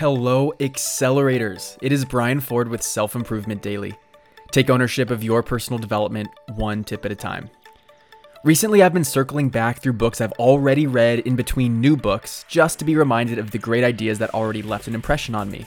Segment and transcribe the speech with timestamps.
[0.00, 1.76] Hello, accelerators.
[1.82, 3.92] It is Brian Ford with Self Improvement Daily.
[4.50, 7.50] Take ownership of your personal development one tip at a time.
[8.42, 12.78] Recently, I've been circling back through books I've already read in between new books just
[12.78, 15.66] to be reminded of the great ideas that already left an impression on me.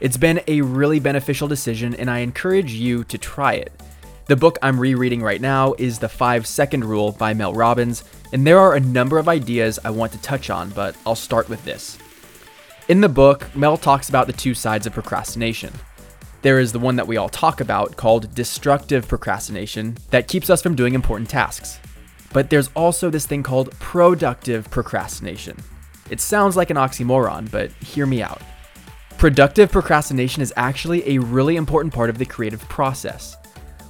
[0.00, 3.72] It's been a really beneficial decision, and I encourage you to try it.
[4.26, 8.04] The book I'm rereading right now is The 5 Second Rule by Mel Robbins,
[8.34, 11.48] and there are a number of ideas I want to touch on, but I'll start
[11.48, 11.96] with this.
[12.92, 15.72] In the book, Mel talks about the two sides of procrastination.
[16.42, 20.60] There is the one that we all talk about called destructive procrastination that keeps us
[20.60, 21.80] from doing important tasks.
[22.34, 25.56] But there's also this thing called productive procrastination.
[26.10, 28.42] It sounds like an oxymoron, but hear me out.
[29.16, 33.38] Productive procrastination is actually a really important part of the creative process.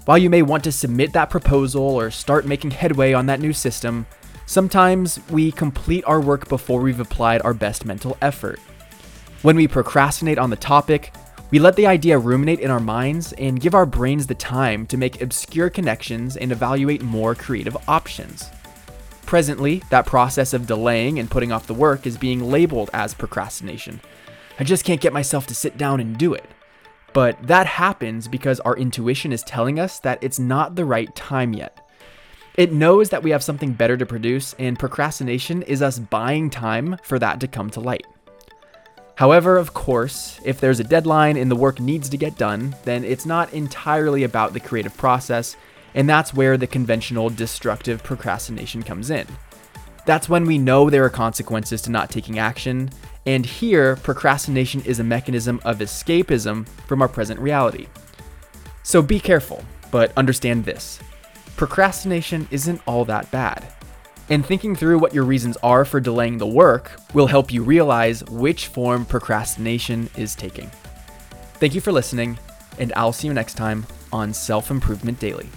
[0.05, 3.53] While you may want to submit that proposal or start making headway on that new
[3.53, 4.07] system,
[4.47, 8.61] sometimes we complete our work before we've applied our best mental effort.
[9.43, 11.13] When we procrastinate on the topic,
[11.51, 14.97] we let the idea ruminate in our minds and give our brains the time to
[14.97, 18.49] make obscure connections and evaluate more creative options.
[19.27, 24.01] Presently, that process of delaying and putting off the work is being labeled as procrastination.
[24.61, 26.49] I just can't get myself to sit down and do it.
[27.13, 31.53] But that happens because our intuition is telling us that it's not the right time
[31.53, 31.85] yet.
[32.57, 36.97] It knows that we have something better to produce, and procrastination is us buying time
[37.03, 38.07] for that to come to light.
[39.17, 43.05] However, of course, if there's a deadline and the work needs to get done, then
[43.05, 45.57] it's not entirely about the creative process,
[45.95, 49.27] and that's where the conventional destructive procrastination comes in.
[50.07, 52.91] That's when we know there are consequences to not taking action,
[53.27, 57.87] and here, procrastination is a mechanism of escapism from our present reality.
[58.83, 60.99] So be careful, but understand this
[61.57, 63.73] procrastination isn't all that bad.
[64.31, 68.25] And thinking through what your reasons are for delaying the work will help you realize
[68.25, 70.71] which form procrastination is taking.
[71.55, 72.39] Thank you for listening,
[72.79, 75.49] and I'll see you next time on Self Improvement Daily.